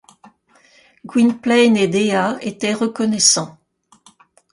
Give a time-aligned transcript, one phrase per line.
[1.05, 3.59] Gwynplaine et Dea étaient reconnaissants.